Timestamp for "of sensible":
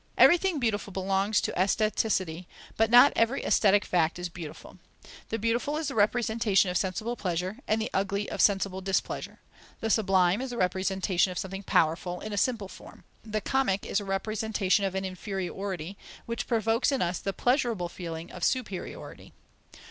6.71-7.15, 8.27-8.81